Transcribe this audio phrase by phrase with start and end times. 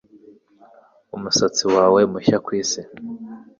[1.15, 2.81] umusatsi wawe mushya ku isi